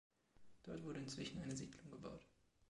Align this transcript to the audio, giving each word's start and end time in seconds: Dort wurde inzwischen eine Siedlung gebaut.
Dort 0.63 0.81
wurde 0.83 0.97
inzwischen 1.01 1.43
eine 1.43 1.55
Siedlung 1.55 1.91
gebaut. 1.91 2.25